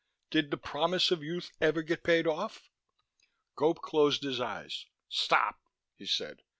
[0.31, 2.71] Did the promise of youth ever get paid off?"
[3.55, 4.87] Gope closed his eyes.
[5.09, 5.59] "Stop,"
[5.95, 6.41] he said.